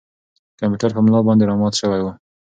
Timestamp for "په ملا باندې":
0.95-1.43